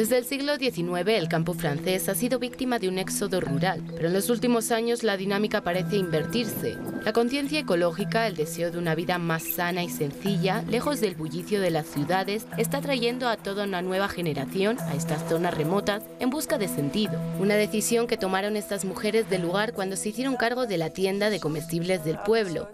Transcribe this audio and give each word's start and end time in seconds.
Desde 0.00 0.16
el 0.16 0.24
siglo 0.24 0.56
XIX 0.56 1.08
el 1.08 1.28
campo 1.28 1.52
francés 1.52 2.08
ha 2.08 2.14
sido 2.14 2.38
víctima 2.38 2.78
de 2.78 2.88
un 2.88 2.96
éxodo 2.96 3.38
rural, 3.38 3.82
pero 3.94 4.08
en 4.08 4.14
los 4.14 4.30
últimos 4.30 4.70
años 4.70 5.02
la 5.02 5.18
dinámica 5.18 5.60
parece 5.60 5.98
invertirse. 5.98 6.78
La 7.04 7.12
conciencia 7.12 7.60
ecológica, 7.60 8.26
el 8.26 8.34
deseo 8.34 8.70
de 8.70 8.78
una 8.78 8.94
vida 8.94 9.18
más 9.18 9.42
sana 9.42 9.82
y 9.82 9.90
sencilla, 9.90 10.64
lejos 10.70 11.02
del 11.02 11.16
bullicio 11.16 11.60
de 11.60 11.70
las 11.70 11.86
ciudades, 11.86 12.46
está 12.56 12.80
trayendo 12.80 13.28
a 13.28 13.36
toda 13.36 13.64
una 13.64 13.82
nueva 13.82 14.08
generación 14.08 14.80
a 14.80 14.94
estas 14.94 15.28
zonas 15.28 15.52
remotas 15.52 16.02
en 16.18 16.30
busca 16.30 16.56
de 16.56 16.68
sentido. 16.68 17.20
Una 17.38 17.56
decisión 17.56 18.06
que 18.06 18.16
tomaron 18.16 18.56
estas 18.56 18.86
mujeres 18.86 19.28
del 19.28 19.42
lugar 19.42 19.74
cuando 19.74 19.96
se 19.96 20.08
hicieron 20.08 20.36
cargo 20.36 20.66
de 20.66 20.78
la 20.78 20.88
tienda 20.88 21.28
de 21.28 21.40
comestibles 21.40 22.04
del 22.04 22.18
pueblo. 22.20 22.70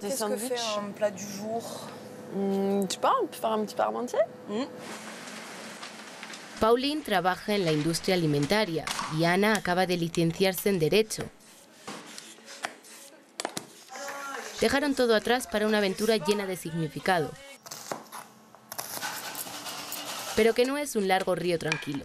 Pauline 6.61 7.03
trabaja 7.03 7.55
en 7.55 7.65
la 7.65 7.73
industria 7.73 8.15
alimentaria 8.15 8.85
y 9.19 9.25
Ana 9.25 9.55
acaba 9.55 9.87
de 9.87 9.99
licenciarse 9.99 10.71
en 10.71 10.79
Derecho. 10.79 11.25
Dejaron 14.61 14.95
todo 14.95 15.15
atrás 15.15 15.47
para 15.47 15.67
una 15.67 15.79
aventura 15.79 16.17
llena 16.17 16.47
de 16.47 16.57
significado, 16.57 17.31
pero 20.35 20.55
que 20.55 20.65
no 20.65 20.79
es 20.79 20.97
un 20.97 21.09
largo 21.09 21.35
río 21.35 21.59
tranquilo. 21.59 22.05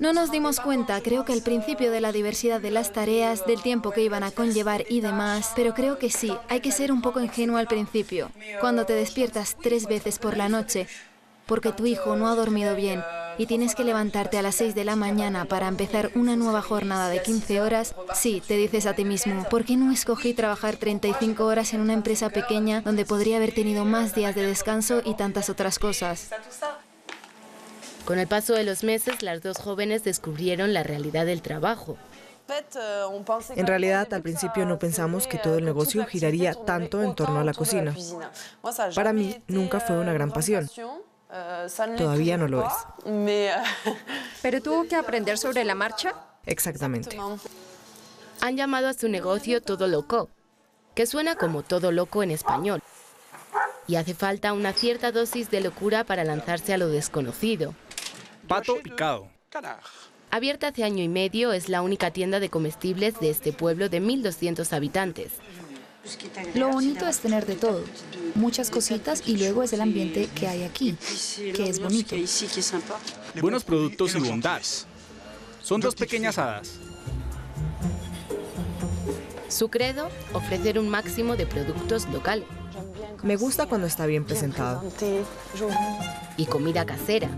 No 0.00 0.12
nos 0.12 0.32
dimos 0.32 0.58
cuenta, 0.58 1.00
creo 1.00 1.24
que 1.24 1.32
al 1.32 1.42
principio 1.42 1.92
de 1.92 2.00
la 2.00 2.10
diversidad 2.10 2.60
de 2.60 2.72
las 2.72 2.92
tareas, 2.92 3.46
del 3.46 3.62
tiempo 3.62 3.92
que 3.92 4.02
iban 4.02 4.24
a 4.24 4.32
conllevar 4.32 4.84
y 4.88 5.00
demás, 5.00 5.52
pero 5.54 5.74
creo 5.74 5.96
que 5.96 6.10
sí, 6.10 6.36
hay 6.48 6.58
que 6.58 6.72
ser 6.72 6.90
un 6.90 7.02
poco 7.02 7.20
ingenuo 7.20 7.56
al 7.56 7.68
principio. 7.68 8.32
Cuando 8.60 8.84
te 8.84 8.94
despiertas 8.94 9.56
tres 9.62 9.86
veces 9.86 10.18
por 10.18 10.36
la 10.36 10.48
noche, 10.48 10.88
porque 11.46 11.72
tu 11.72 11.86
hijo 11.86 12.16
no 12.16 12.28
ha 12.28 12.34
dormido 12.34 12.74
bien 12.74 13.02
y 13.38 13.46
tienes 13.46 13.74
que 13.74 13.84
levantarte 13.84 14.38
a 14.38 14.42
las 14.42 14.56
6 14.56 14.74
de 14.74 14.84
la 14.84 14.96
mañana 14.96 15.46
para 15.46 15.68
empezar 15.68 16.10
una 16.14 16.36
nueva 16.36 16.62
jornada 16.62 17.08
de 17.08 17.22
15 17.22 17.60
horas, 17.60 17.94
sí, 18.14 18.42
te 18.46 18.56
dices 18.56 18.86
a 18.86 18.94
ti 18.94 19.04
mismo, 19.04 19.44
¿por 19.48 19.64
qué 19.64 19.76
no 19.76 19.90
escogí 19.92 20.34
trabajar 20.34 20.76
35 20.76 21.44
horas 21.44 21.72
en 21.72 21.80
una 21.80 21.94
empresa 21.94 22.30
pequeña 22.30 22.82
donde 22.82 23.04
podría 23.04 23.36
haber 23.36 23.54
tenido 23.54 23.84
más 23.84 24.14
días 24.14 24.34
de 24.34 24.46
descanso 24.46 25.02
y 25.04 25.14
tantas 25.14 25.48
otras 25.48 25.78
cosas? 25.78 26.30
Con 28.04 28.18
el 28.18 28.26
paso 28.26 28.54
de 28.54 28.64
los 28.64 28.82
meses, 28.82 29.22
las 29.22 29.42
dos 29.42 29.58
jóvenes 29.58 30.02
descubrieron 30.02 30.74
la 30.74 30.82
realidad 30.82 31.24
del 31.24 31.40
trabajo. 31.40 31.96
En 33.56 33.66
realidad, 33.66 34.12
al 34.12 34.22
principio 34.22 34.66
no 34.66 34.78
pensamos 34.78 35.26
que 35.26 35.38
todo 35.38 35.58
el 35.58 35.64
negocio 35.64 36.04
giraría 36.06 36.54
tanto 36.54 37.02
en 37.02 37.14
torno 37.14 37.38
a 37.38 37.44
la 37.44 37.54
cocina. 37.54 37.94
Para 38.94 39.12
mí, 39.12 39.42
nunca 39.46 39.80
fue 39.80 39.98
una 39.98 40.12
gran 40.12 40.32
pasión. 40.32 40.68
Todavía 41.96 42.36
no 42.36 42.46
lo 42.46 42.66
es. 42.66 42.72
¿Pero 44.42 44.60
tuvo 44.60 44.84
que 44.84 44.96
aprender 44.96 45.38
sobre 45.38 45.64
la 45.64 45.74
marcha? 45.74 46.14
Exactamente. 46.44 47.16
Han 48.40 48.56
llamado 48.56 48.88
a 48.88 48.92
su 48.92 49.08
negocio 49.08 49.62
Todo 49.62 49.86
Loco, 49.86 50.28
que 50.94 51.06
suena 51.06 51.36
como 51.36 51.62
todo 51.62 51.92
loco 51.92 52.22
en 52.22 52.32
español. 52.32 52.82
Y 53.86 53.96
hace 53.96 54.14
falta 54.14 54.52
una 54.52 54.72
cierta 54.72 55.12
dosis 55.12 55.50
de 55.50 55.60
locura 55.60 56.04
para 56.04 56.24
lanzarse 56.24 56.74
a 56.74 56.78
lo 56.78 56.88
desconocido. 56.88 57.74
Pato 58.46 58.76
picado. 58.82 59.28
Abierta 60.30 60.68
hace 60.68 60.84
año 60.84 61.02
y 61.02 61.08
medio, 61.08 61.52
es 61.52 61.68
la 61.68 61.82
única 61.82 62.10
tienda 62.10 62.40
de 62.40 62.48
comestibles 62.48 63.20
de 63.20 63.30
este 63.30 63.52
pueblo 63.52 63.88
de 63.88 64.00
1.200 64.02 64.72
habitantes. 64.72 65.32
Lo 66.54 66.68
bonito 66.68 67.06
es 67.06 67.18
tener 67.20 67.46
de 67.46 67.54
todo, 67.54 67.84
muchas 68.34 68.70
cositas 68.70 69.22
y 69.26 69.36
luego 69.36 69.62
es 69.62 69.72
el 69.72 69.80
ambiente 69.80 70.28
que 70.34 70.48
hay 70.48 70.64
aquí, 70.64 70.96
que 71.54 71.68
es 71.68 71.80
bonito. 71.80 72.16
Buenos 73.40 73.64
productos 73.64 74.14
y 74.14 74.18
bondad. 74.18 74.60
Son 75.62 75.80
dos 75.80 75.94
pequeñas 75.94 76.38
hadas. 76.38 76.78
Su 79.48 79.68
credo, 79.68 80.08
ofrecer 80.32 80.78
un 80.78 80.88
máximo 80.88 81.36
de 81.36 81.46
productos 81.46 82.08
locales. 82.08 82.46
Me 83.22 83.36
gusta 83.36 83.66
cuando 83.66 83.86
está 83.86 84.06
bien 84.06 84.24
presentado. 84.24 84.82
Y 86.36 86.46
comida 86.46 86.84
casera. 86.84 87.28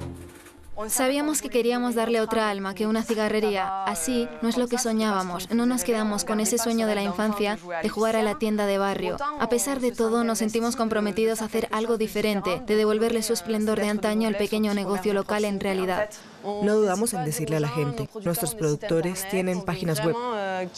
Sabíamos 0.89 1.41
que 1.41 1.51
queríamos 1.51 1.95
darle 1.95 2.21
otra 2.21 2.51
alma 2.51 2.75
que 2.75 2.87
una 2.87 3.03
cigarrería. 3.03 3.85
Así 3.85 4.29
no 4.43 4.49
es 4.49 4.57
lo 4.57 4.67
que 4.67 4.79
soñábamos. 4.79 5.51
No 5.51 5.67
nos 5.67 5.85
quedamos 5.85 6.25
con 6.25 6.41
ese 6.41 6.59
sueño 6.59 6.87
de 6.87 6.95
la 6.95 7.03
infancia 7.03 7.59
de 7.83 7.89
jugar 7.89 8.17
a 8.17 8.23
la 8.23 8.39
tienda 8.39 8.67
de 8.67 8.79
barrio. 8.79 9.17
A 9.41 9.49
pesar 9.49 9.81
de 9.81 9.93
todo, 9.93 10.25
nos 10.25 10.39
sentimos 10.39 10.77
comprometidos 10.77 11.43
a 11.43 11.47
hacer 11.47 11.69
algo 11.71 11.97
diferente, 11.97 12.61
de 12.67 12.77
devolverle 12.77 13.23
su 13.23 13.33
esplendor 13.33 13.81
de 13.81 13.89
antaño 13.89 14.29
al 14.29 14.37
pequeño 14.37 14.75
negocio 14.75 15.15
local 15.15 15.45
en 15.45 15.61
realidad. 15.61 16.11
No 16.43 16.75
dudamos 16.75 17.15
en 17.15 17.25
decirle 17.25 17.57
a 17.57 17.61
la 17.61 17.69
gente, 17.69 18.09
nuestros 18.25 18.55
productores 18.55 19.27
tienen 19.31 19.63
páginas 19.63 20.05
web. 20.05 20.17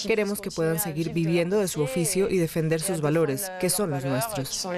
Queremos 0.07 0.41
que 0.41 0.51
puedan 0.51 0.79
seguir 0.79 1.13
viviendo 1.13 1.59
de 1.59 1.69
su 1.69 1.83
oficio 1.83 2.29
y 2.29 2.39
defender 2.39 2.81
sus 2.81 3.01
valores, 3.01 3.51
que 3.61 3.71
son 3.71 3.91
los 3.91 4.05
nuestros. 4.05 4.69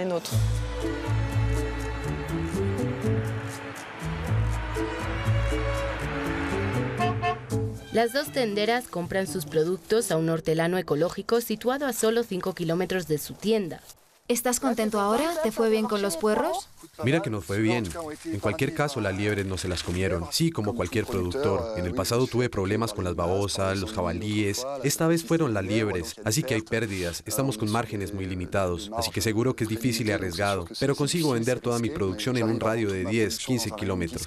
Las 7.98 8.12
dos 8.12 8.30
tenderas 8.30 8.86
compran 8.86 9.26
sus 9.26 9.44
productos 9.44 10.12
a 10.12 10.16
un 10.16 10.28
hortelano 10.28 10.78
ecológico 10.78 11.40
situado 11.40 11.84
a 11.84 11.92
solo 11.92 12.22
5 12.22 12.54
kilómetros 12.54 13.08
de 13.08 13.18
su 13.18 13.34
tienda. 13.34 13.80
¿Estás 14.28 14.60
contento 14.60 15.00
ahora? 15.00 15.32
¿Te 15.42 15.50
fue 15.50 15.70
bien 15.70 15.86
con 15.86 16.02
los 16.02 16.18
puerros? 16.18 16.68
Mira 17.02 17.22
que 17.22 17.30
nos 17.30 17.46
fue 17.46 17.60
bien. 17.60 17.88
En 18.26 18.40
cualquier 18.40 18.74
caso, 18.74 19.00
las 19.00 19.16
liebres 19.16 19.46
no 19.46 19.56
se 19.56 19.68
las 19.68 19.82
comieron. 19.82 20.26
Sí, 20.30 20.50
como 20.50 20.74
cualquier 20.74 21.06
productor. 21.06 21.78
En 21.78 21.86
el 21.86 21.94
pasado 21.94 22.26
tuve 22.26 22.50
problemas 22.50 22.92
con 22.92 23.04
las 23.04 23.16
babosas, 23.16 23.78
los 23.78 23.94
jabalíes. 23.94 24.66
Esta 24.84 25.06
vez 25.06 25.24
fueron 25.24 25.54
las 25.54 25.64
liebres, 25.64 26.16
así 26.24 26.42
que 26.42 26.54
hay 26.54 26.60
pérdidas. 26.60 27.22
Estamos 27.24 27.56
con 27.56 27.72
márgenes 27.72 28.12
muy 28.12 28.26
limitados, 28.26 28.90
así 28.98 29.10
que 29.10 29.22
seguro 29.22 29.56
que 29.56 29.64
es 29.64 29.70
difícil 29.70 30.08
y 30.08 30.12
arriesgado. 30.12 30.66
Pero 30.78 30.94
consigo 30.94 31.32
vender 31.32 31.60
toda 31.60 31.78
mi 31.78 31.88
producción 31.88 32.36
en 32.36 32.50
un 32.50 32.60
radio 32.60 32.92
de 32.92 33.06
10, 33.06 33.38
15 33.38 33.70
kilómetros. 33.70 34.26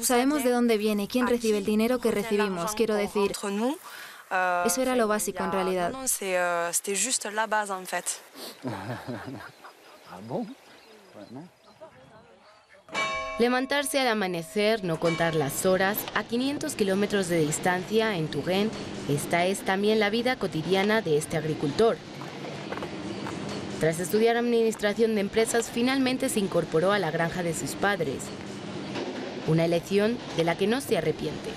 Sabemos 0.00 0.42
de 0.42 0.50
dónde 0.50 0.78
viene, 0.78 1.06
quién 1.06 1.26
recibe 1.26 1.58
el 1.58 1.66
dinero 1.66 1.98
que 1.98 2.12
recibimos. 2.12 2.72
Quiero 2.74 2.94
decir, 2.94 3.34
eso 4.64 4.82
era 4.82 4.96
lo 4.96 5.08
básico 5.08 5.42
en 5.42 5.52
realidad. 5.52 5.92
Levantarse 13.38 13.98
al 13.98 14.08
amanecer, 14.08 14.84
no 14.84 15.00
contar 15.00 15.34
las 15.34 15.64
horas, 15.64 15.96
a 16.14 16.24
500 16.24 16.74
kilómetros 16.74 17.28
de 17.28 17.38
distancia 17.38 18.14
en 18.16 18.28
Touraine, 18.28 18.70
esta 19.08 19.46
es 19.46 19.60
también 19.60 19.98
la 19.98 20.10
vida 20.10 20.36
cotidiana 20.36 21.00
de 21.00 21.16
este 21.16 21.38
agricultor. 21.38 21.96
Tras 23.80 23.98
estudiar 23.98 24.36
administración 24.36 25.14
de 25.14 25.22
empresas, 25.22 25.70
finalmente 25.70 26.28
se 26.28 26.38
incorporó 26.38 26.92
a 26.92 26.98
la 26.98 27.10
granja 27.10 27.42
de 27.42 27.54
sus 27.54 27.76
padres. 27.76 28.24
Una 29.46 29.64
elección 29.64 30.18
de 30.36 30.44
la 30.44 30.58
que 30.58 30.66
no 30.66 30.82
se 30.82 30.98
arrepiente. 30.98 31.48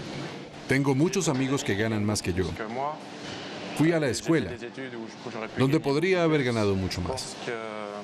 Tengo 0.74 0.96
muchos 0.96 1.28
amigos 1.28 1.64
que 1.64 1.76
ganan 1.76 2.04
más 2.04 2.24
que 2.24 2.34
yo. 2.34 2.46
Fui 3.78 3.92
a 3.92 4.00
la 4.00 4.08
escuela, 4.08 4.50
donde 5.56 5.80
podría 5.80 6.24
haber 6.24 6.44
ganado 6.44 6.74
mucho 6.74 7.00
más. 7.00 7.36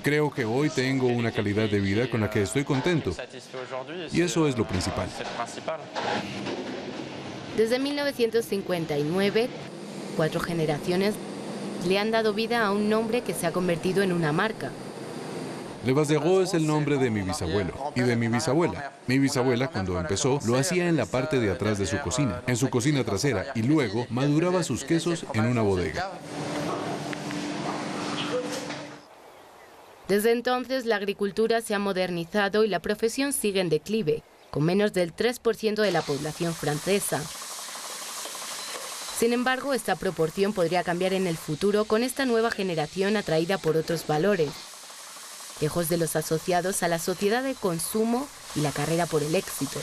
Creo 0.03 0.29
que 0.29 0.45
hoy 0.45 0.69
tengo 0.69 1.07
una 1.07 1.31
calidad 1.31 1.67
de 1.67 1.79
vida 1.79 2.07
con 2.11 2.21
la 2.21 2.29
que 2.29 2.43
estoy 2.43 2.63
contento. 2.63 3.11
Y 4.11 4.21
eso 4.21 4.47
es 4.47 4.55
lo 4.55 4.67
principal. 4.67 5.09
Desde 7.57 7.79
1959, 7.79 9.49
cuatro 10.15 10.39
generaciones 10.39 11.15
le 11.87 11.97
han 11.97 12.11
dado 12.11 12.35
vida 12.35 12.67
a 12.67 12.71
un 12.71 12.87
nombre 12.87 13.21
que 13.21 13.33
se 13.33 13.47
ha 13.47 13.51
convertido 13.51 14.03
en 14.03 14.11
una 14.11 14.31
marca. 14.31 14.69
Levassero 15.85 16.41
es 16.41 16.53
el 16.53 16.67
nombre 16.67 16.97
de 16.97 17.09
mi 17.09 17.21
bisabuelo 17.21 17.73
y 17.95 18.01
de 18.01 18.15
mi 18.17 18.27
bisabuela. 18.27 18.91
Mi 19.07 19.17
bisabuela, 19.17 19.69
cuando 19.69 19.97
empezó, 19.97 20.39
lo 20.45 20.57
hacía 20.57 20.89
en 20.89 20.97
la 20.97 21.05
parte 21.05 21.39
de 21.39 21.51
atrás 21.51 21.77
de 21.77 21.87
su 21.87 21.97
cocina, 21.99 22.41
en 22.47 22.57
su 22.57 22.69
cocina 22.69 23.03
trasera, 23.03 23.45
y 23.55 23.61
luego 23.61 24.05
maduraba 24.09 24.63
sus 24.63 24.83
quesos 24.83 25.25
en 25.33 25.45
una 25.45 25.61
bodega. 25.61 26.11
Desde 30.09 30.31
entonces, 30.31 30.85
la 30.85 30.97
agricultura 30.97 31.61
se 31.61 31.75
ha 31.75 31.79
modernizado 31.79 32.65
y 32.65 32.67
la 32.67 32.79
profesión 32.79 33.31
sigue 33.31 33.61
en 33.61 33.69
declive, 33.69 34.23
con 34.49 34.63
menos 34.63 34.91
del 34.91 35.15
3% 35.15 35.81
de 35.81 35.91
la 35.91 36.01
población 36.01 36.53
francesa. 36.53 37.21
Sin 39.17 39.33
embargo, 39.33 39.73
esta 39.73 39.95
proporción 39.95 40.53
podría 40.53 40.83
cambiar 40.83 41.13
en 41.13 41.27
el 41.27 41.37
futuro 41.37 41.85
con 41.85 42.03
esta 42.03 42.25
nueva 42.25 42.51
generación 42.51 43.17
atraída 43.17 43.57
por 43.57 43.77
otros 43.77 44.07
valores, 44.07 44.49
lejos 45.61 45.89
de 45.89 45.97
los 45.97 46.15
asociados 46.15 46.83
a 46.83 46.87
la 46.87 46.99
sociedad 46.99 47.43
de 47.43 47.55
consumo 47.55 48.27
y 48.55 48.61
la 48.61 48.71
carrera 48.71 49.05
por 49.05 49.23
el 49.23 49.35
éxito. 49.35 49.79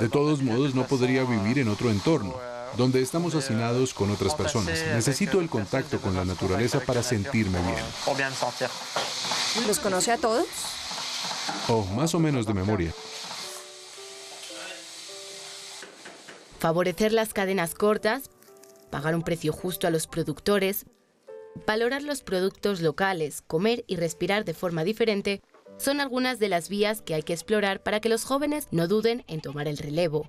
De 0.00 0.08
todos 0.08 0.42
modos, 0.42 0.74
no 0.74 0.86
podría 0.86 1.24
vivir 1.24 1.58
en 1.58 1.68
otro 1.68 1.90
entorno, 1.90 2.34
donde 2.76 3.00
estamos 3.00 3.34
hacinados 3.34 3.94
con 3.94 4.10
otras 4.10 4.34
personas. 4.34 4.78
Necesito 4.94 5.40
el 5.40 5.48
contacto 5.48 6.00
con 6.00 6.14
la 6.14 6.24
naturaleza 6.24 6.80
para 6.80 7.02
sentirme 7.02 7.58
bien. 7.62 7.84
¿Los 9.66 9.78
conoce 9.78 10.12
a 10.12 10.18
todos? 10.18 10.46
o 11.68 11.84
más 11.84 12.14
o 12.14 12.18
menos 12.18 12.46
de 12.46 12.54
memoria. 12.54 12.92
Favorecer 16.58 17.12
las 17.12 17.32
cadenas 17.32 17.74
cortas, 17.74 18.30
pagar 18.90 19.14
un 19.14 19.22
precio 19.22 19.52
justo 19.52 19.86
a 19.86 19.90
los 19.90 20.06
productores, 20.06 20.84
valorar 21.66 22.02
los 22.02 22.22
productos 22.22 22.80
locales, 22.80 23.42
comer 23.42 23.84
y 23.86 23.96
respirar 23.96 24.44
de 24.44 24.54
forma 24.54 24.84
diferente 24.84 25.42
son 25.78 26.00
algunas 26.00 26.38
de 26.38 26.48
las 26.48 26.68
vías 26.68 27.00
que 27.00 27.14
hay 27.14 27.22
que 27.22 27.32
explorar 27.32 27.82
para 27.82 28.00
que 28.00 28.08
los 28.08 28.24
jóvenes 28.24 28.68
no 28.70 28.86
duden 28.86 29.24
en 29.28 29.40
tomar 29.40 29.66
el 29.66 29.78
relevo. 29.78 30.28